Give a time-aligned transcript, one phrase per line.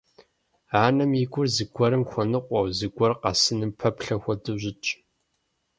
[0.83, 4.89] Анэм и гур зыгуэрым хуэныкъуэу, зыгуэр къэсыным пэплъэ хуэдэу щытщ.